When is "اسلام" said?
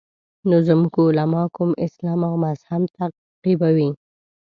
1.85-2.19